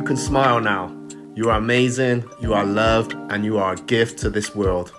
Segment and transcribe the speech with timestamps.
[0.00, 0.90] you can smile now.
[1.34, 4.94] You are amazing, you are loved, and you are a gift to this world.